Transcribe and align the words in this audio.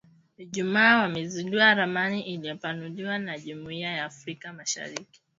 Ijumaa 0.37 0.97
wamezindua 1.01 1.73
ramani 1.73 2.21
iliyopanuliwa 2.21 3.17
ya 3.19 3.39
Jumuiya 3.39 3.91
ya 3.91 4.05
Afrika 4.05 4.53
Mashariki 4.53 5.21